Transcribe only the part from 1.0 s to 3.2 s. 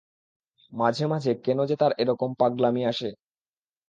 মাঝে কেন যে তার এরকম পাগলামি আসে।